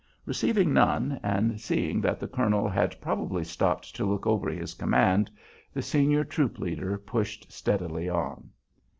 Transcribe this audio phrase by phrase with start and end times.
[0.25, 5.29] Receiving none, and seeing that the colonel had probably stopped to look over his command,
[5.75, 8.49] the senior troop leader pushed steadily on.